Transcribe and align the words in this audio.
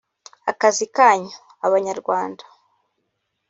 akazi 0.51 0.85
kanyu 0.95 1.31
[Abanyarwanda] 1.65 2.43